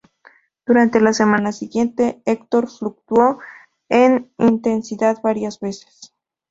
[0.65, 3.37] Durante la semana siguiente, Hector fluctuó
[3.87, 6.15] en intensidad varias veces.